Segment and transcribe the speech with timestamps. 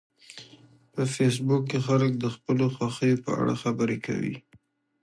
[0.93, 4.35] په فېسبوک کې خلک د خپلو خوښیو په اړه خبرې کوي